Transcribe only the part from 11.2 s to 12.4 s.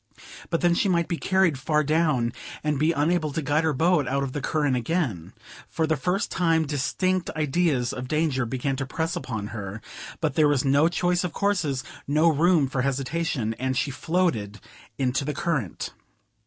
of courses, no